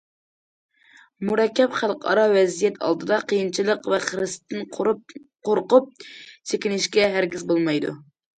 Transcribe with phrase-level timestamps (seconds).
[1.27, 5.93] مۇرەككەپ خەلقئارا ۋەزىيەت ئالدىدا، قىيىنچىلىق ۋە خىرىستىن قورقۇپ،
[6.55, 7.95] چېكىنىشكە ھەرگىز بولمايدۇ.